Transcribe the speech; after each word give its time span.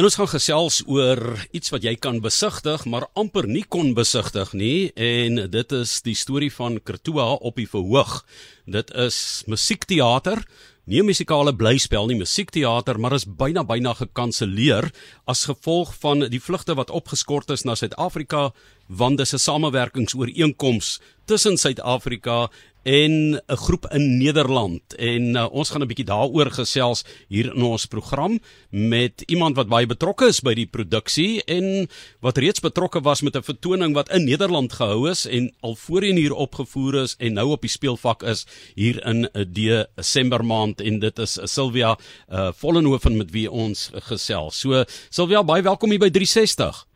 En 0.00 0.06
ons 0.08 0.14
gaan 0.16 0.30
gesels 0.32 0.78
oor 0.88 1.20
iets 1.52 1.68
wat 1.74 1.84
jy 1.84 1.92
kan 2.00 2.22
besigtig, 2.24 2.86
maar 2.88 3.04
amper 3.20 3.44
nie 3.44 3.66
kon 3.68 3.90
besigtig 3.92 4.54
nie 4.56 4.88
en 4.96 5.42
dit 5.52 5.74
is 5.76 5.92
die 6.06 6.14
storie 6.16 6.48
van 6.54 6.78
Kertoa 6.80 7.26
op 7.44 7.60
die 7.60 7.66
verhoog. 7.68 8.22
Dit 8.64 8.94
is 8.96 9.18
musiekteater, 9.44 10.40
nie 10.88 11.02
'n 11.02 11.10
musikale 11.10 11.52
blyspel 11.52 12.06
nie, 12.06 12.16
musiekteater, 12.16 12.98
maar 12.98 13.12
is 13.12 13.26
byna 13.26 13.62
byna 13.62 13.92
gekanselleer 13.92 14.90
as 15.26 15.44
gevolg 15.44 15.92
van 16.00 16.30
die 16.30 16.40
vlugte 16.40 16.74
wat 16.74 16.90
opgeskort 16.90 17.50
is 17.50 17.64
na 17.64 17.74
Suid-Afrika 17.74 18.52
want 18.88 19.18
dis 19.18 19.34
'n 19.34 19.38
samewerkingsooreenkoms 19.38 21.00
tussen 21.30 21.56
Suid-Afrika 21.56 22.48
en 22.82 23.38
'n 23.46 23.56
groep 23.56 23.86
in 23.92 24.16
Nederland 24.18 24.94
en 24.96 25.22
uh, 25.36 25.46
ons 25.52 25.70
gaan 25.70 25.82
'n 25.82 25.86
bietjie 25.86 26.08
daaroor 26.08 26.50
gesels 26.50 27.04
hier 27.28 27.54
in 27.54 27.62
ons 27.62 27.86
program 27.86 28.40
met 28.70 29.22
iemand 29.26 29.56
wat 29.56 29.68
baie 29.68 29.86
betrokke 29.86 30.26
is 30.26 30.40
by 30.40 30.54
die 30.54 30.66
produksie 30.66 31.44
en 31.44 31.86
wat 32.20 32.38
reeds 32.38 32.60
betrokke 32.60 33.00
was 33.00 33.22
met 33.22 33.36
'n 33.36 33.42
vertoning 33.42 33.94
wat 33.94 34.10
in 34.10 34.24
Nederland 34.24 34.72
gehou 34.72 35.10
is 35.10 35.26
en 35.26 35.52
al 35.60 35.76
voorheen 35.76 36.16
hier 36.16 36.34
opgevoer 36.34 37.02
is 37.02 37.14
en 37.18 37.32
nou 37.32 37.50
op 37.50 37.60
die 37.60 37.70
speelvak 37.70 38.22
is 38.22 38.46
hier 38.74 39.06
in 39.06 39.28
uh, 39.34 39.44
Desember 39.46 40.44
maand 40.44 40.80
en 40.80 40.98
dit 40.98 41.18
is 41.18 41.38
uh, 41.38 41.44
Sylvia 41.44 41.98
uh, 42.32 42.50
Vollenhoven 42.52 43.16
met 43.16 43.30
wie 43.30 43.50
ons 43.50 43.90
gesels. 43.94 44.60
So 44.60 44.84
Sylvia 45.10 45.44
baie 45.44 45.62
welkom 45.62 45.90
hier 45.90 46.00
by 46.00 46.10
360. 46.10 46.89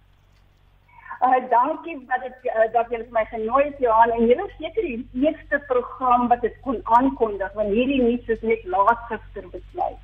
Uh 1.25 1.39
dankie 1.49 1.95
dat 2.11 2.25
ek 2.27 2.43
uh, 2.51 2.65
dat 2.75 2.91
julle 2.93 3.07
my 3.15 3.23
genooi 3.31 3.63
het 3.63 3.79
Johan 3.81 4.11
en 4.13 4.27
julle 4.29 4.45
seker 4.59 4.85
die 4.85 5.23
eerste 5.25 5.61
program 5.71 6.27
wat 6.29 6.43
dit 6.45 6.57
kon 6.67 6.83
aankondig 6.99 7.55
want 7.57 7.73
hierdie 7.73 8.03
nuus 8.03 8.29
is 8.35 8.43
net 8.45 8.67
laat 8.69 9.07
gister 9.09 9.47
besluit. 9.49 9.97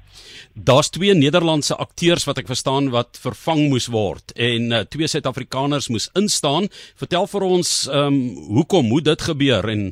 Daar's 0.54 0.88
twee 0.94 1.12
Nederlandse 1.18 1.76
akteurs 1.76 2.24
wat 2.28 2.40
ek 2.40 2.48
verstaan 2.48 2.88
wat 2.94 3.20
vervang 3.20 3.66
moes 3.68 3.90
word 3.92 4.32
en 4.38 4.72
uh, 4.72 4.80
twee 4.88 5.10
Suid-Afrikaners 5.12 5.90
moes 5.92 6.08
instaan. 6.16 6.70
Vertel 7.02 7.28
vir 7.34 7.46
ons 7.50 7.74
ehm 7.90 8.08
um, 8.08 8.18
hoekom 8.56 8.88
moet 8.88 9.10
dit 9.10 9.28
gebeur 9.28 9.68
en 9.74 9.90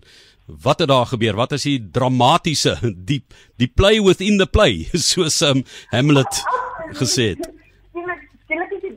wat 0.65 0.81
het 0.81 0.89
daar 0.89 1.13
gebeur? 1.13 1.37
Wat 1.37 1.53
is 1.59 1.69
die 1.69 1.77
dramatiese 1.93 2.79
die 2.97 3.21
die 3.61 3.69
play 3.69 4.01
within 4.01 4.41
the 4.41 4.49
play 4.49 4.89
soos 5.11 5.43
um, 5.45 5.67
Hamlet 5.93 6.41
gesê 6.97 7.35
het? 7.35 7.53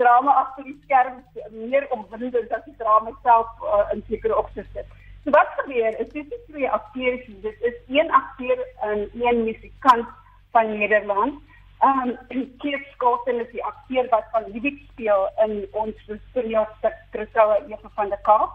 drama 0.01 0.33
agter 0.41 0.65
die 0.67 0.77
skerm 0.85 1.19
meer 1.51 1.87
opwindend 1.89 2.51
as 2.51 2.65
die 2.65 2.75
drama 2.77 3.11
self 3.23 3.47
uh, 3.63 3.85
in 3.93 4.03
sekere 4.07 4.37
opsigte. 4.37 4.85
So 5.23 5.31
wat 5.35 5.53
gebeur 5.59 5.99
is 5.99 6.09
dis 6.13 6.29
twee 6.47 6.69
akteurs, 6.69 7.25
dit 7.45 7.61
is 7.69 7.77
een 7.87 8.11
akteur 8.11 8.57
en 8.81 9.09
een 9.13 9.43
musikant 9.43 10.07
van 10.51 10.77
Nederland. 10.77 11.41
Ehm 11.79 12.09
um, 12.29 12.57
Keith 12.57 12.87
Scott 12.93 13.27
is 13.27 13.51
die 13.51 13.63
akteur 13.65 14.07
wat 14.09 14.25
van 14.31 14.43
Liebig 14.51 14.79
speel 14.91 15.29
in 15.45 15.65
ons 15.71 15.95
studiostuk 16.29 16.97
Christoua 17.11 17.57
Eva 17.67 17.89
van 17.95 18.09
der 18.09 18.21
Kaap. 18.21 18.51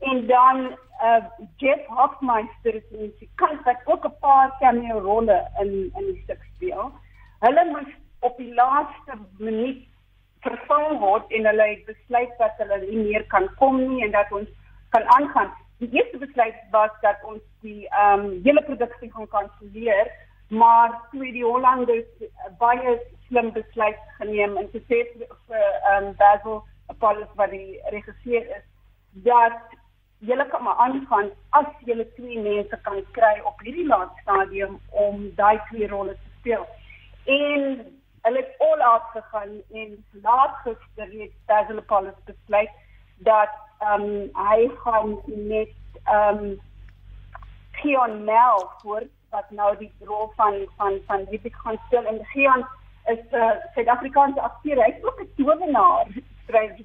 En 0.00 0.26
dan 0.26 0.78
uh 1.02 1.24
Jeff 1.56 1.86
Hofmeister 1.86 2.74
is 2.74 2.88
die 2.90 2.98
musikant 2.98 3.62
wat 3.64 3.80
ook 3.84 4.04
'n 4.06 4.18
paar 4.20 4.56
cameo 4.58 4.98
rolle 4.98 5.38
in 5.60 5.70
in 5.98 6.04
die 6.12 6.20
stuk 6.22 6.42
speel. 6.54 6.92
Hulle 7.40 7.64
moes 7.64 7.92
op 8.20 8.36
die 8.36 8.54
laaste 8.54 9.18
minuut 9.38 9.86
vervang 10.46 10.98
word 11.02 11.32
en 11.38 11.48
hulle 11.50 11.68
het 11.72 11.84
besluit 11.90 12.32
dat 12.42 12.60
hulle 12.62 12.78
nie 12.84 13.02
meer 13.02 13.24
kan 13.34 13.48
kom 13.60 13.80
nie 13.82 14.04
en 14.06 14.14
dat 14.14 14.32
ons 14.38 14.50
kan 14.94 15.06
aangaan. 15.16 15.50
Die 15.82 15.90
eerste 15.92 16.18
besluit 16.22 16.60
was 16.70 16.94
dat 17.02 17.24
ons 17.32 17.42
die 17.66 17.88
ehm 17.88 18.24
um, 18.26 18.30
hele 18.46 18.62
produksie 18.68 19.10
gaan 19.12 19.28
kanselleer, 19.34 20.12
maar 20.48 20.94
toe 21.10 21.32
die 21.38 21.44
Hollanders 21.44 22.28
baie 22.62 22.96
slim 23.26 23.52
besluit 23.52 24.00
geneem 24.20 24.56
en 24.56 24.70
te 24.70 24.82
sê 24.88 25.02
vir 25.18 25.28
ehm 25.58 26.08
um, 26.10 26.14
Basil 26.22 26.62
Apollos 26.94 27.34
wat 27.40 27.50
die 27.50 27.80
regisseur 27.94 28.46
is 28.58 28.64
dat 29.26 29.76
julle 30.18 30.46
kan 30.48 30.62
maar 30.62 30.80
aangaan 30.86 31.30
as 31.58 31.68
julle 31.84 32.06
twee 32.14 32.40
mense 32.40 32.78
kan 32.82 33.02
kry 33.18 33.34
op 33.44 33.60
hierdie 33.60 33.86
laaste 33.86 34.22
stadium 34.22 34.78
om 34.90 35.28
daai 35.40 35.58
twee 35.70 35.88
rolle 35.88 36.14
te 36.14 36.30
speel. 36.38 36.66
En 37.24 37.62
hulle 38.26 38.42
het 38.42 38.54
al 38.68 38.80
uit 38.92 39.08
gegaan 39.14 39.52
en 39.80 40.04
laat 40.22 40.54
gister 40.64 41.08
het 41.20 41.34
Basil 41.46 41.78
Apollos 41.78 42.18
besluit 42.24 42.70
dat 43.28 43.52
ehm 43.78 44.02
um, 44.02 44.30
hy 44.48 44.70
gaan 44.84 45.18
met 45.26 45.74
ehm 46.04 46.38
um, 46.38 46.60
Keon 47.76 48.24
Mel 48.24 48.70
voor 48.82 49.02
wat 49.30 49.50
nou 49.50 49.76
die 49.76 49.92
rol 50.00 50.32
van 50.36 50.54
van 50.76 50.98
van 51.06 51.26
Ripik 51.30 51.56
gaan 51.56 51.78
speel. 51.86 52.04
En 52.04 52.26
Keon 52.32 52.66
is 53.04 53.22
'n 53.30 53.36
uh, 53.36 53.50
Suid-Afrikaanse 53.74 54.40
akteur. 54.40 54.84
Hy's 54.84 55.04
ook 55.04 55.20
'n 55.20 55.32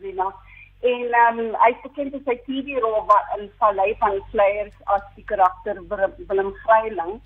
jy 0.02 0.14
nou 0.14 0.34
en 0.82 1.12
ehm 1.14 1.40
um, 1.40 1.54
hy 1.62 1.70
het 1.72 1.82
bekend 1.82 2.14
as 2.18 2.24
sy 2.26 2.36
TV-rol 2.46 3.04
wat 3.10 3.34
in 3.38 3.52
Vallei 3.58 3.96
van 4.00 4.24
Slayers 4.30 4.78
as 4.84 5.04
die 5.16 5.26
karakter 5.30 5.82
Willem 6.28 6.54
Greiling 6.64 7.20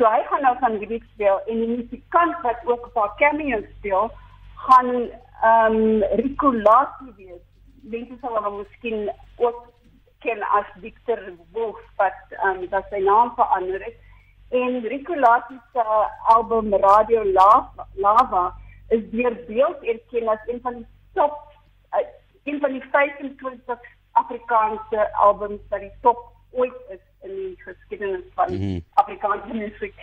So 0.00 0.08
hy 0.08 0.22
gaan 0.30 0.40
nou 0.40 0.54
van 0.62 0.78
die 0.80 0.96
speel 1.12 1.42
en 1.52 1.58
die 1.60 1.72
musikant 1.76 2.38
wat 2.40 2.60
ook 2.64 2.86
'n 2.86 2.92
paar 2.92 3.10
cameos 3.16 3.64
speel, 3.78 4.06
gaan 4.66 4.88
ehm 5.42 5.74
um, 5.76 6.02
Rico 6.20 6.52
Lati 6.52 7.12
wees. 7.16 7.42
Mense 7.82 8.16
sal 8.20 8.38
hom 8.44 8.56
miskien 8.56 9.10
ook 9.36 9.58
ken 10.18 10.40
as 10.42 10.64
Victor 10.80 11.20
Wolf 11.52 11.82
wat 11.96 12.16
ehm 12.30 12.48
um, 12.48 12.68
dat 12.68 12.88
sy 12.88 13.02
naam 13.04 13.34
verander 13.34 13.84
het. 13.84 13.98
En 14.48 14.80
Rico 14.80 15.16
Lati 15.16 15.60
se 15.72 15.84
album 16.36 16.74
Radio 16.74 17.24
Lava, 17.24 17.86
Lava 17.94 18.54
is 18.88 19.04
deur 19.10 19.36
beeld 19.46 19.82
erken 19.82 20.28
as 20.28 20.46
een 20.46 20.60
van 20.60 20.74
die 20.74 20.86
top 21.12 21.36
uh, 21.92 22.06
een 22.44 22.60
van 22.60 22.72
die 22.72 22.84
25 22.90 23.78
Afrikaanse 24.12 25.14
albums 25.14 25.60
wat 25.68 25.80
die 25.80 25.94
top 26.00 26.32
ooit 26.50 26.80
is 26.88 27.04
in 27.26 27.36
die 27.36 27.54
geskiedenis 27.64 28.26
van 28.34 28.52
mm 28.52 28.60
-hmm. 28.60 28.84
Afrikaanse 29.02 29.54
musiek. 29.54 29.94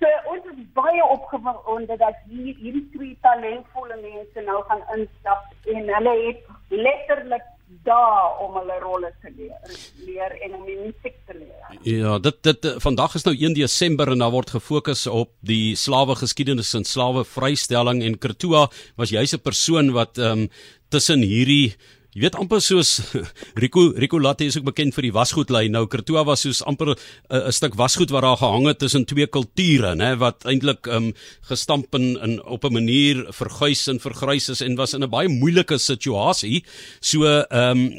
So 0.00 0.06
ons 0.32 0.44
is 0.52 0.64
baie 0.76 1.04
opgewonde 1.04 1.96
dat 1.96 2.16
hier 2.28 2.54
hierdie 2.60 2.88
twee 2.94 3.18
talentvolle 3.20 3.96
mense 4.02 4.40
nou 4.44 4.62
gaan 4.68 4.82
instap 4.98 5.42
en 5.64 5.88
hulle 5.94 6.14
het 6.26 6.40
letterlik 6.68 7.46
daar 7.86 8.38
om 8.42 8.54
hulle 8.54 8.78
rolle 8.82 9.10
te 9.22 9.30
leer, 9.36 9.78
leer 10.06 10.34
en 10.46 10.54
om 10.54 10.66
die 10.66 10.76
musiek 10.78 11.16
te 11.26 11.34
leer. 11.34 11.78
Ja, 11.82 12.18
dit 12.22 12.38
dit 12.46 12.68
vandag 12.82 13.16
is 13.18 13.26
nou 13.26 13.34
1 13.34 13.56
Desember 13.58 14.12
en 14.12 14.22
daar 14.22 14.34
word 14.34 14.54
gefokus 14.54 15.06
op 15.10 15.32
die 15.40 15.74
slawe 15.76 16.14
geskiedenis 16.20 16.74
en 16.78 16.86
slawe 16.86 17.24
vrystelling 17.24 18.04
en 18.06 18.18
Kertua 18.18 18.68
was 18.96 19.10
jy 19.10 19.24
'n 19.24 19.42
persoon 19.42 19.92
wat 19.92 20.18
ehm 20.18 20.46
um, 20.46 20.48
tussen 20.88 21.22
hierdie 21.22 21.74
Jy 22.16 22.22
weet 22.22 22.36
amper 22.40 22.62
soos 22.64 22.94
Rico 23.60 23.90
Rico 23.92 24.16
Latte 24.16 24.46
is 24.48 24.56
ook 24.56 24.70
bekend 24.70 24.94
vir 24.96 25.04
die 25.04 25.12
wasgoedlyn. 25.12 25.74
Nou 25.74 25.82
Kertoa 25.92 26.22
was 26.24 26.46
soos 26.46 26.62
amper 26.64 26.94
'n 26.94 26.96
uh, 27.28 27.50
stuk 27.52 27.76
wasgoed 27.76 28.08
wat 28.08 28.24
daar 28.24 28.40
gehang 28.40 28.64
het 28.70 28.78
tussen 28.80 29.04
twee 29.04 29.26
kulture, 29.28 29.92
nê, 29.92 30.14
wat 30.16 30.46
eintlik 30.48 30.88
um 30.88 31.12
gestamp 31.44 31.92
in, 31.94 32.16
in 32.24 32.40
op 32.40 32.64
'n 32.64 32.72
manier 32.72 33.20
verguis 33.36 33.84
en 33.92 34.00
vergrys 34.00 34.48
is 34.48 34.64
en 34.64 34.80
was 34.80 34.94
in 34.94 35.04
'n 35.04 35.10
baie 35.12 35.28
moeilike 35.28 35.76
situasie. 35.76 36.64
So 37.00 37.44
um 37.52 37.92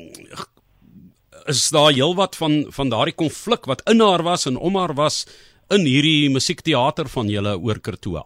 is 1.46 1.70
daar 1.70 1.94
heelwat 1.94 2.36
van 2.36 2.66
van 2.74 2.90
daardie 2.90 3.14
konflik 3.14 3.70
wat 3.70 3.86
in 3.86 4.02
haar 4.02 4.24
was 4.24 4.48
en 4.48 4.58
om 4.58 4.76
haar 4.76 4.96
was 4.96 5.28
in 5.70 5.86
hierdie 5.86 6.30
musiekteater 6.34 7.06
van 7.06 7.30
julle 7.30 7.54
oor 7.60 7.80
Kertoa. 7.80 8.26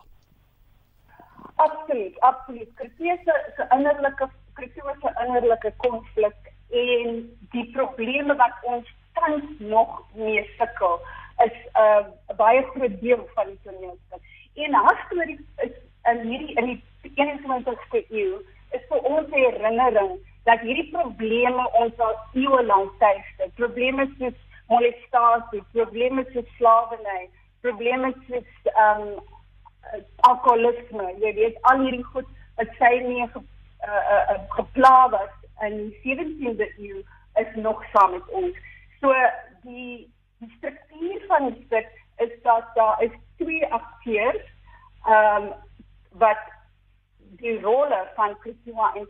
Absoluut, 1.55 2.15
absoluut. 2.19 2.69
Kertoa 2.75 3.17
se 3.57 3.67
innerlike 3.75 4.29
kritiese 4.61 5.13
innerlike 5.25 5.73
konflik 5.77 6.51
en 6.69 7.21
die 7.53 7.65
probleme 7.75 8.35
wat 8.39 8.65
ons 8.73 8.89
tans 9.17 9.43
nog 9.59 9.97
mee 10.13 10.43
sukkel 10.57 10.99
is 11.45 11.57
'n 11.73 11.81
uh, 11.83 12.37
baie 12.37 12.61
groot 12.73 13.01
deel 13.01 13.23
van 13.35 13.45
die 13.47 13.59
toneelstuk. 13.63 14.21
En 14.53 14.73
haar 14.73 14.99
storie 15.05 15.39
is 15.65 15.75
in 16.11 16.19
hierdie 16.29 16.55
in 16.55 16.65
die 16.65 16.81
21ste 17.15 18.03
eeu 18.09 18.37
is 18.77 18.83
vir 18.89 18.99
ons 19.13 19.27
'n 19.29 19.43
herinnering 19.45 20.11
dat 20.43 20.59
hierdie 20.59 20.89
probleme 20.91 21.69
ons 21.83 21.97
al 21.97 22.15
eeue 22.33 22.63
lank 22.65 22.91
tuiste. 22.99 23.49
Probleme 23.55 24.09
soos 24.17 24.37
molestasie, 24.67 25.63
probleme 25.71 26.25
soos 26.33 26.55
slawerny, 26.57 27.29
probleme 27.61 28.13
soos 28.27 28.49
ehm 28.63 29.01
um, 29.01 29.19
alkoholisme, 30.29 31.05
jy 31.19 31.33
weet 31.33 31.57
al 31.61 31.79
hierdie 31.83 32.05
goed 32.13 32.27
wat 32.57 32.69
sy 32.79 32.91
nie 33.07 33.25
uh, 33.87 34.33
uh, 34.33 34.39
gepla 34.49 35.09
was 35.09 35.33
in 35.61 35.77
die 35.77 36.17
17de 36.17 36.67
eeu 36.77 37.03
is 37.33 37.55
nog 37.55 37.83
saam 37.93 38.11
met 38.11 38.29
ons. 38.29 38.57
So 38.99 39.13
die 39.61 40.09
die 40.41 40.53
struktuur 40.57 41.23
van 41.27 41.53
die 41.53 41.63
stuk 41.65 41.89
is 42.17 42.31
dat 42.43 42.65
daar 42.73 43.03
is 43.03 43.11
twee 43.37 43.73
akteurs 43.73 44.41
ehm 45.05 45.43
um, 45.43 45.53
wat 46.23 46.41
die 47.41 47.59
rolle 47.61 47.99
van 48.15 48.35
Christina 48.39 48.93
en 48.95 49.07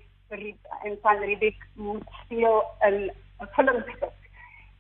en 0.84 0.98
van 1.02 1.18
Rebek 1.18 1.68
moet 1.74 2.04
speel 2.24 2.64
in 2.80 3.12
'n 3.40 3.48
filmstuk. 3.56 4.20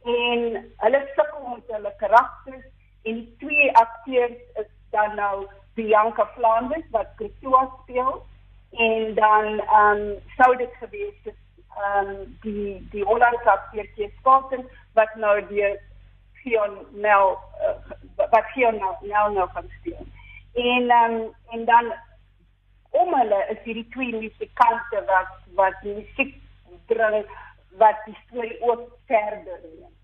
En 0.03 0.39
hulle 0.77 1.01
sukkel 1.15 1.47
met 1.47 1.67
hulle 1.67 1.93
karakters 1.97 2.65
en 3.03 3.13
die 3.13 3.35
twee 3.37 3.77
akteurs 3.77 4.37
is 4.53 4.69
dan 4.89 5.15
nou 5.15 5.47
Bianca 5.73 6.25
Flanders 6.25 6.89
wat 6.89 7.07
Christina 7.15 7.69
speel 7.81 8.25
en 8.71 9.13
dan 9.15 9.59
ehm 9.59 9.97
um, 9.97 10.19
sou 10.37 10.55
dit 10.57 10.73
gewees 10.79 11.17
het 11.23 11.39
ehm 11.77 12.09
um, 12.09 12.37
die 12.41 12.87
die 12.91 13.03
Hollandse 13.03 13.51
akteur 13.51 13.87
Kees 13.95 14.11
Spartan 14.19 14.65
wat 14.93 15.15
nou 15.15 15.47
die 15.47 15.77
Fion 16.41 16.77
nou 16.91 17.37
uh, 17.61 17.75
wat 18.17 18.45
Fion 18.53 18.77
nou 18.77 18.95
nou 19.01 19.33
nou 19.33 19.49
kan 19.53 19.69
speel. 19.79 20.05
En 20.53 20.89
ehm 20.89 21.15
um, 21.15 21.33
en 21.49 21.65
dan 21.65 21.93
om 22.89 23.13
hulle 23.15 23.45
is 23.49 23.63
hierdie 23.63 23.87
twee 23.89 24.15
musikante 24.15 25.03
wat 25.05 25.31
wat 25.55 25.83
musiek 25.83 26.35
bring 26.87 27.25
wat 27.77 28.05
die 28.05 28.17
storie 28.25 28.61
ook 28.61 28.87
verder 29.07 29.59
neem. 29.63 29.95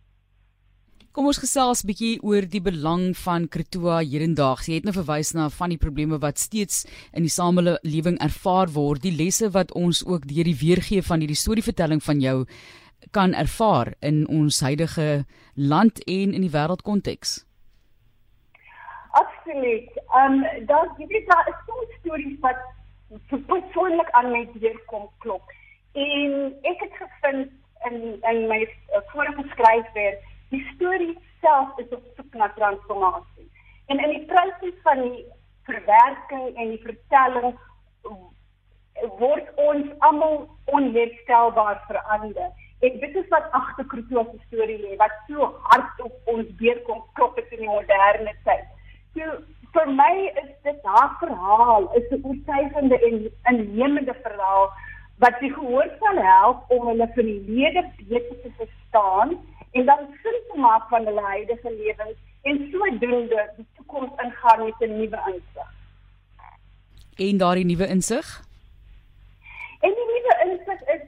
Kom 1.18 1.26
ons 1.32 1.40
gesels 1.42 1.80
'n 1.82 1.88
bietjie 1.90 2.20
oor 2.22 2.46
die 2.46 2.62
belang 2.62 3.18
van 3.18 3.48
Kretoa 3.50 4.06
hedendaags. 4.06 4.68
Jy 4.70 4.76
het 4.76 4.84
nou 4.86 4.94
verwys 4.94 5.34
na 5.34 5.50
van 5.50 5.70
die 5.74 5.82
probleme 5.82 6.20
wat 6.22 6.38
steeds 6.38 6.86
in 7.12 7.26
die 7.26 7.34
samelewing 7.34 8.20
ervaar 8.22 8.70
word, 8.70 9.02
die 9.02 9.18
lesse 9.18 9.50
wat 9.50 9.74
ons 9.74 10.06
ook 10.06 10.28
deur 10.30 10.46
die 10.46 10.62
weergee 10.62 11.02
van 11.02 11.20
hierdie 11.20 11.42
storievertelling 11.44 12.04
van 12.04 12.22
jou 12.22 12.46
kan 13.18 13.34
ervaar 13.34 13.96
in 14.00 14.28
ons 14.28 14.62
huidige 14.62 15.26
land 15.56 15.98
en 16.06 16.38
in 16.38 16.46
die 16.46 16.54
wêreldkonteks. 16.54 17.42
Absoluut. 19.18 19.90
Um, 20.14 20.46
daar 20.70 20.86
jy 21.02 21.08
weet 21.10 21.28
daar 21.34 21.50
is 21.50 21.60
so 21.66 21.74
stories 21.98 22.38
wat 22.46 22.62
persoonlik 23.50 24.10
aan 24.14 24.30
my 24.32 24.46
deur 24.54 24.78
kom 24.86 25.10
klop. 25.26 25.50
En 25.98 26.54
ek 26.62 26.78
het 26.78 26.94
gevind 27.02 27.50
in 27.90 28.22
in 28.22 28.48
my 28.48 28.62
uh, 28.70 29.02
vorige 29.10 29.50
skryfwerk 29.50 30.22
die 30.50 30.64
storie 30.74 31.16
self 31.42 31.80
is 31.84 31.90
op 31.96 32.04
soek 32.16 32.34
na 32.34 32.50
transformasie. 32.56 33.48
En 33.88 34.00
in 34.04 34.14
die 34.16 34.26
proses 34.30 34.78
van 34.84 35.02
die 35.02 35.26
verwerking 35.68 36.56
en 36.56 36.70
die 36.76 36.84
vertelling 36.84 37.56
word 39.20 39.50
ons 39.62 39.92
almal 40.08 40.48
onherstelbaar 40.66 41.84
verander. 41.88 42.50
En 42.80 43.00
dit 43.02 43.16
is 43.16 43.28
wat 43.34 43.52
agter 43.58 43.86
Kroto 43.86 44.24
se 44.32 44.40
storie 44.48 44.80
lê, 44.82 44.96
wat 45.02 45.14
so 45.28 45.52
hard 45.70 46.02
op 46.06 46.34
ons 46.34 46.50
deurkom 46.62 47.04
klop 47.18 47.38
in 47.42 47.64
die 47.64 47.70
moderne 47.70 48.34
tyd. 48.46 48.66
So 49.18 49.38
vir 49.76 49.94
my 49.94 50.12
is 50.42 50.52
dit 50.66 50.86
haar 50.86 51.16
verhaal, 51.22 51.90
is 52.00 52.06
'n 52.12 52.24
oortuigende 52.24 52.98
en 53.08 53.18
innemende 53.52 54.16
verhaal 54.24 54.72
wat 55.18 55.40
die 55.40 55.54
gehoor 55.54 55.90
sal 56.00 56.18
help 56.22 56.72
om 56.72 56.88
hulle 56.88 57.08
verlede 57.14 57.84
beter 57.98 58.36
te 58.42 58.52
verstaan 58.58 59.38
en 59.78 59.86
dan 59.86 60.00
sin 60.24 60.40
te 60.50 60.60
maak 60.60 60.88
van 60.90 61.06
hulle 61.06 61.22
huidige 61.22 61.72
lewens 61.72 62.18
en 62.50 62.60
sodoende 62.72 63.46
die 63.58 63.66
toekoms 63.76 64.24
ingaan 64.24 64.64
met 64.66 64.80
'n 64.80 64.98
nuwe 64.98 65.20
insig. 65.34 65.70
En 67.16 67.38
daardie 67.38 67.66
nuwe 67.66 67.88
insig? 67.88 68.28
En 69.80 69.94
die 70.00 70.10
nuwe 70.14 70.36
insig 70.48 70.82
is 70.96 71.04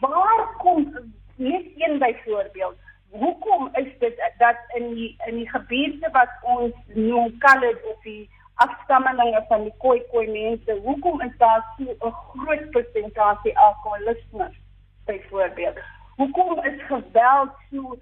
waar 0.00 0.54
kom 0.58 0.78
net 1.36 1.66
een 1.76 1.98
byvoorbeeld 1.98 2.78
Hoekom 3.10 3.68
is 3.72 3.98
dit 3.98 4.32
dat 4.38 4.56
in 4.74 4.94
die 4.94 5.16
in 5.26 5.34
die 5.36 5.48
gebiede 5.50 6.08
wat 6.12 6.30
ons 6.42 6.74
noem 6.94 7.38
Khalid 7.38 7.78
of 7.92 8.02
die 8.02 8.30
afstammelinge 8.54 9.44
van 9.48 9.64
die 9.66 9.74
Khoi 9.82 10.02
Khoi 10.10 10.26
mense, 10.30 10.76
hoekom 10.84 11.20
is 11.26 11.32
daar 11.38 11.64
so 11.78 11.90
'n 11.90 12.12
groot 12.12 12.70
persentasie 12.70 13.58
alkoholisme 13.58 14.50
byvoorbeeld? 15.04 15.78
Hoekom 16.16 16.64
is 16.64 16.82
geweld 16.86 17.50
so 17.70 17.98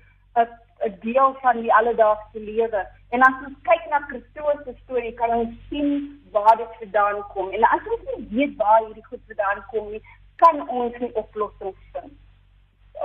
'n 0.88 0.98
deel 1.00 1.36
van 1.42 1.60
die 1.60 1.72
alledaagse 1.74 2.40
lewe. 2.40 2.80
En 3.08 3.20
as 3.28 3.36
ons 3.46 3.58
kyk 3.62 3.84
na 3.90 4.00
Christus 4.08 4.64
se 4.64 4.74
storie, 4.82 5.14
kan 5.14 5.30
ons 5.30 5.54
sien 5.68 6.20
waar 6.30 6.56
dit 6.56 6.72
vandaan 6.80 7.22
kom. 7.34 7.50
En 7.50 7.62
as 7.62 7.84
ons 7.94 8.04
nie 8.10 8.26
weet 8.30 8.56
waar 8.56 8.84
hierdie 8.84 9.04
goed 9.10 9.24
vandaan 9.26 9.64
kom 9.70 9.90
nie, 9.90 10.02
kan 10.36 10.68
ons 10.68 10.94
nie 10.98 11.14
oplossings 11.14 11.82
vind 11.92 12.12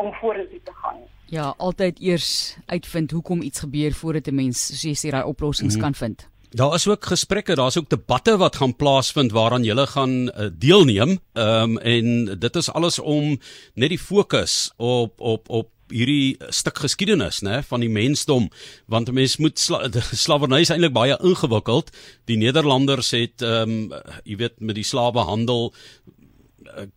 om 0.01 0.13
vorentoe 0.13 0.61
te 0.63 0.73
gaan. 0.81 0.99
Ja, 1.25 1.53
altyd 1.57 1.99
eers 1.99 2.57
uitvind 2.65 3.11
hoekom 3.11 3.41
iets 3.41 3.59
gebeur 3.59 3.93
voordat 3.93 4.27
'n 4.27 4.35
mens, 4.35 4.67
soos 4.67 4.81
jy 4.81 4.95
sê, 4.95 5.11
daai 5.11 5.23
oplossings 5.23 5.75
mm 5.75 5.81
-hmm. 5.81 5.91
kan 5.91 6.07
vind. 6.07 6.29
Daar 6.53 6.73
is 6.73 6.87
ook 6.87 7.05
gesprekke, 7.05 7.55
daar's 7.55 7.77
ook 7.77 7.89
debatte 7.89 8.37
wat 8.37 8.55
gaan 8.55 8.75
plaasvind 8.75 9.31
waaraan 9.31 9.63
jy 9.63 9.85
gaan 9.85 10.29
uh, 10.29 10.49
deelneem. 10.53 11.19
Ehm 11.33 11.63
um, 11.63 11.77
en 11.77 12.37
dit 12.39 12.55
is 12.55 12.71
alles 12.71 12.99
om 12.99 13.39
net 13.73 13.89
die 13.89 13.99
fokus 13.99 14.73
op 14.77 15.21
op 15.21 15.49
op 15.49 15.72
hierdie 15.91 16.37
stuk 16.49 16.77
geskiedenis 16.83 17.41
nê 17.43 17.61
van 17.67 17.83
die 17.83 17.91
mensdom 17.91 18.49
want 18.87 19.09
'n 19.09 19.13
mens 19.13 19.37
moet 19.37 19.59
sla, 19.59 19.89
slawerny 20.25 20.61
is 20.61 20.69
eintlik 20.69 20.93
baie 20.93 21.17
ingewikkeld. 21.19 21.91
Die 22.25 22.37
Nederlanders 22.37 23.11
het 23.11 23.41
ehm 23.41 23.91
um, 23.91 23.93
jy 24.23 24.37
weet 24.37 24.59
met 24.59 24.75
die 24.75 24.87
slawehandel 24.87 25.73
Eh, 26.05 26.22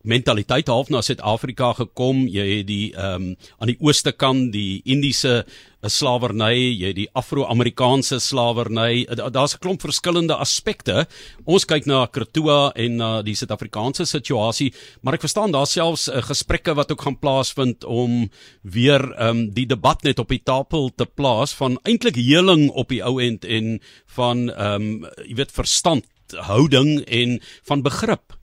mentaliteit 0.07 0.67
half 0.67 0.89
na 0.89 1.01
Suid-Afrika 1.01 1.73
gekom. 1.77 2.25
Jy 2.31 2.45
het 2.59 2.67
die 2.69 2.91
ehm 2.95 3.15
um, 3.15 3.33
aan 3.61 3.71
die 3.71 3.79
ooste 3.83 4.11
kant 4.11 4.51
die 4.53 4.81
Indiese 4.85 5.43
eh, 5.43 5.89
slawerny, 5.89 6.55
jy 6.55 6.91
het 6.91 6.97
die 6.97 7.09
Afro-Amerikaanse 7.17 8.19
slawerny. 8.23 9.05
Daar's 9.05 9.55
'n 9.55 9.61
klomp 9.61 9.81
verskillende 9.81 10.35
aspekte. 10.35 11.07
Ons 11.45 11.65
kyk 11.65 11.85
na 11.85 12.05
Kretoa 12.05 12.71
en 12.75 12.95
na 12.97 13.21
die 13.21 13.35
Suid-Afrikaanse 13.35 14.05
situasie, 14.05 14.73
maar 15.01 15.13
ek 15.13 15.25
verstaan 15.25 15.51
daar 15.51 15.67
selfs 15.67 16.07
uh, 16.07 16.21
gesprekke 16.21 16.75
wat 16.75 16.91
ook 16.91 17.01
gaan 17.01 17.19
plaasvind 17.19 17.83
om 17.83 18.29
weer 18.61 19.01
ehm 19.13 19.29
um, 19.29 19.53
die 19.53 19.65
debat 19.65 20.03
net 20.03 20.19
op 20.19 20.29
die 20.29 20.43
tafel 20.43 20.91
te 20.95 21.05
plaas 21.05 21.53
van 21.53 21.79
eintlik 21.83 22.15
heling 22.15 22.69
op 22.69 22.89
die 22.89 23.03
ou 23.03 23.21
end 23.21 23.45
en 23.45 23.79
van 24.05 24.49
ehm 24.49 24.81
um, 24.81 25.07
jy 25.27 25.35
weet 25.35 25.51
verstand 25.51 26.05
houding 26.35 27.05
en 27.05 27.41
van 27.63 27.81
begrip 27.81 28.36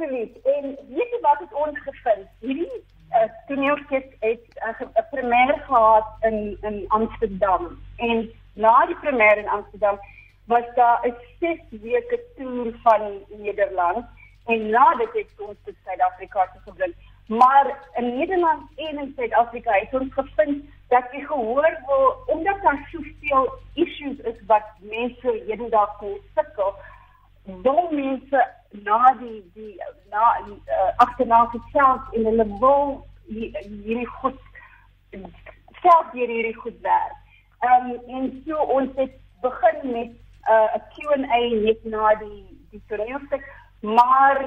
absoluut. 0.00 0.40
En 0.42 0.78
weet 0.88 1.10
jy 1.10 1.18
wat 1.20 1.38
het 1.38 1.52
ons 1.52 1.78
gevind? 1.78 2.26
Hierdie 2.40 2.82
uh, 3.10 3.24
toneelstuk 3.46 4.16
het 4.20 4.44
eh, 4.54 4.80
'n 4.80 4.90
uh, 4.96 5.04
premier 5.10 5.62
gehad 5.66 6.06
in 6.20 6.58
in 6.62 6.84
Amsterdam. 6.88 7.78
En 7.96 8.30
na 8.54 8.86
die 8.86 8.96
premier 8.96 9.36
in 9.36 9.48
Amsterdam 9.48 9.98
was 10.44 10.64
daar 10.74 11.00
'n 11.06 11.14
6 11.40 11.58
weke 11.70 12.20
toer 12.36 12.74
van 12.82 13.02
Nederland 13.28 14.06
en 14.46 14.70
na 14.70 14.94
dit 14.94 15.12
het 15.12 15.40
ons 15.48 15.56
te 15.64 15.74
Suid-Afrika 15.84 16.48
gegaan. 16.64 16.92
Maar 17.26 17.88
in 17.94 18.16
Nederland 18.18 18.62
en 18.76 18.98
in 18.98 19.12
Suid-Afrika 19.16 19.72
het 19.72 20.00
ons 20.00 20.12
gevind 20.12 20.64
dat 20.88 21.04
jy 21.12 21.20
gehoor 21.20 21.78
word 21.86 22.26
omdat 22.26 22.62
daar 22.62 22.88
soveel 22.92 23.52
issues 23.74 24.16
is 24.16 24.46
wat 24.46 24.64
mense 24.80 25.42
hedendaag 25.46 26.00
mee 26.00 26.22
sukkel. 26.34 26.74
Dom 27.62 27.94
mense 27.94 28.40
na 28.86 29.14
die 29.18 29.42
die 29.54 29.76
na 30.10 30.24
uh, 30.46 30.90
agterna 30.96 31.40
self 31.72 32.12
in 32.12 32.24
hulle 32.24 32.46
wil 32.60 33.06
hierdie 33.26 34.06
goed 34.20 34.38
self 35.82 36.12
hierdie 36.12 36.54
goed 36.62 36.80
werk. 36.86 37.16
Ehm 37.60 37.90
um, 37.90 38.16
en 38.16 38.42
so 38.46 38.56
ons 38.76 38.90
het 38.96 39.14
begin 39.42 39.92
met 39.92 40.12
uh, 40.48 40.68
'n 40.74 40.80
uh, 40.80 40.82
Q&A 40.94 41.40
net 41.66 41.84
na 41.84 42.14
die 42.14 42.44
die 42.70 42.82
toneelstuk, 42.88 43.44
maar 43.80 44.38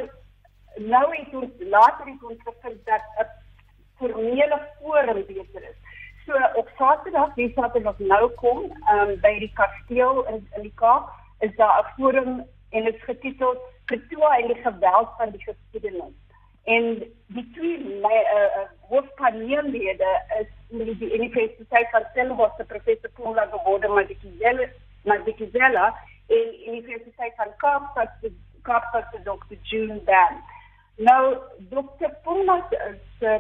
nou 0.75 1.05
het 1.15 1.33
ons 1.33 1.51
later 1.59 2.05
het 2.05 2.23
ons 2.23 2.41
gevind 2.43 2.85
dat 2.85 3.03
'n 3.19 3.27
formele 3.97 4.59
forum 4.79 5.25
beter 5.27 5.63
is. 5.69 5.79
So 6.25 6.33
op 6.55 6.69
Saterdag, 6.77 7.35
wie 7.35 7.51
Saterdag 7.55 7.99
nou 7.99 8.31
kom, 8.31 8.59
ehm 8.87 9.09
um, 9.09 9.19
by 9.19 9.39
die 9.39 9.53
kasteel 9.53 10.25
in 10.27 10.47
in 10.55 10.61
die 10.61 10.75
Kaap, 10.75 11.09
is 11.39 11.55
daar 11.55 11.79
'n 11.79 11.93
forum 12.01 12.43
en 12.73 12.83
dit 12.83 12.95
is 12.95 13.07
getiteld 13.09 13.59
Pretoria 13.85 14.37
en 14.37 14.47
die 14.47 14.61
geweld 14.61 15.09
van 15.17 15.31
die 15.31 15.43
geskiedenis. 15.43 16.15
En 16.63 16.83
die 17.35 17.45
twee 17.55 17.77
uh, 17.79 18.63
is 20.39 20.47
die, 20.67 20.97
die 20.97 21.13
Universiteit 21.13 21.89
van 21.91 22.05
Stellenbosch 22.11 22.63
professor 22.67 23.09
Paula 23.17 23.45
geworde 23.51 23.87
maar 23.87 24.07
die 24.07 24.17
Kizela 24.21 24.67
maar 25.03 25.23
die 25.23 25.35
Kizela 25.35 25.93
Universiteit 26.67 27.33
van 27.35 27.51
Kaapstad 27.57 28.09
Kaapstad 28.61 29.05
se 29.11 29.19
Dr. 29.23 29.57
June 29.61 29.99
Dan. 30.05 30.39
Nou 30.95 31.37
Dr. 31.69 32.09
Paula 32.23 32.67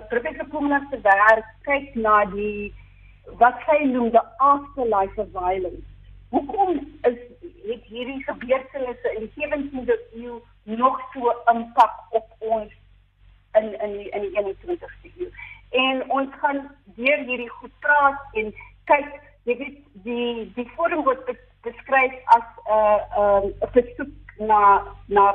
professor 0.09 0.45
Paula 0.45 0.87
se 0.89 1.01
werk 1.01 1.45
kyk 1.61 1.95
na 1.95 2.25
die 2.25 2.73
wat 3.39 3.55
sy 3.65 3.85
noem 3.87 4.11
the 4.11 4.23
afterlife 4.37 5.21
of 5.21 5.31
violence. 5.31 5.87
Hoekom 6.29 6.81
is 7.07 7.19
het 7.67 7.83
hierdie 7.83 8.23
gebeurtenisse 8.23 9.13
in 9.15 9.27
die 9.27 9.47
17de 9.47 9.97
eeu 10.13 10.39
nog 10.63 10.99
so 11.13 11.33
impak 11.51 11.93
op 12.09 12.35
ons 12.39 12.71
in 13.53 13.79
in 13.81 13.97
die, 13.97 14.09
in 14.09 14.21
die 14.21 14.57
21ste 14.57 15.11
eeu. 15.17 15.29
En 15.69 16.09
ons 16.11 16.33
gaan 16.41 16.61
deur 16.85 17.17
hierdie 17.17 17.49
goed 17.49 17.71
praat 17.79 18.19
en 18.33 18.53
kyk, 18.91 19.09
jy 19.43 19.57
weet 19.57 19.79
die 20.07 20.51
die 20.57 20.67
forum 20.75 21.03
word 21.07 21.31
beskryf 21.63 22.13
as 22.35 22.45
'n 22.45 22.71
uh, 22.75 22.99
'n 23.17 23.49
um, 23.49 23.71
versoek 23.75 24.37
na 24.37 24.61
na 25.07 25.25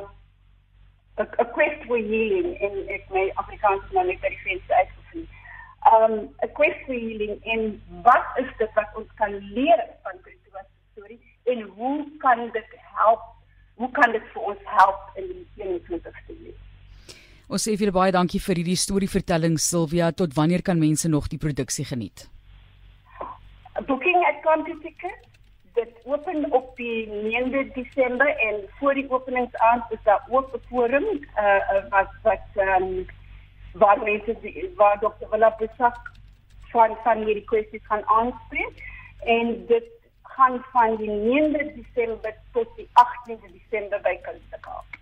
'n 1.19 1.53
quest 1.53 1.85
for 1.87 1.97
healing 1.97 2.55
in 2.61 2.89
ek 2.89 3.11
my 3.11 3.31
Afrikaans 3.35 3.93
nou 3.93 4.07
net 4.07 4.21
baie 4.21 4.39
veel 4.45 4.61
uitgevind. 4.69 5.29
Um 5.93 6.15
'n 6.45 6.53
quest 6.53 6.85
for 6.87 6.95
healing 6.95 7.45
en 7.45 7.83
wat 8.03 8.29
is 8.45 8.51
dit 8.59 8.75
wat 8.75 8.91
ons 8.95 9.11
kan 9.15 9.33
leer 9.55 9.81
van 10.03 10.19
storie 10.19 10.38
en 11.53 11.63
hoe 11.77 12.07
kan 12.19 12.51
dit 12.53 12.79
help 13.01 13.27
hoe 13.79 13.91
kan 13.95 14.13
dit 14.13 14.25
vir 14.33 14.49
ons 14.53 14.65
help 14.79 15.21
in 15.21 15.29
die 15.31 15.67
21ste 15.67 16.35
eeu? 16.35 16.57
Ons 17.49 17.65
sê 17.65 17.77
vir 17.81 17.93
baie 17.95 18.13
dankie 18.13 18.41
vir 18.43 18.61
hierdie 18.61 18.77
storievertelling 18.77 19.55
Silvia. 19.63 20.11
Tot 20.13 20.35
wanneer 20.37 20.65
kan 20.67 20.81
mense 20.83 21.09
nog 21.09 21.31
die 21.33 21.41
produksie 21.41 21.87
geniet? 21.89 22.27
Booking 23.87 24.19
at 24.29 24.43
Country 24.43 24.75
Tickets. 24.83 25.25
Dit 25.79 25.95
open 26.11 26.43
op 26.51 26.73
die 26.77 27.07
9de 27.07 27.63
Desember 27.77 28.27
en 28.49 28.65
voor 28.81 28.99
die 28.99 29.07
openingsaand 29.07 29.93
is 29.95 30.03
daar 30.09 30.27
ook 30.29 30.51
'n 30.57 30.65
forum 30.69 31.07
uh, 31.39 31.87
wat 31.95 32.11
wat 32.27 32.47
um, 32.57 33.07
waar 33.73 34.03
mense 34.03 34.35
die, 34.43 34.73
waar 34.77 34.99
Dr. 34.99 35.31
Willa 35.31 35.55
besak 35.59 36.11
van 36.73 36.97
van 37.05 37.23
hierdie 37.25 37.45
kwessies 37.45 37.87
gaan 37.87 38.03
aanspreek 38.07 38.83
en 39.25 39.67
dit 39.67 39.98
gaan 40.39 40.65
van 40.73 40.97
die 40.97 41.11
9de 41.11 41.65
Desember 41.75 42.35
tot 42.53 42.77
die 42.77 42.89
18de 43.03 43.51
Desember 43.57 44.01
by 44.07 44.17
Kunstekaap. 44.23 44.99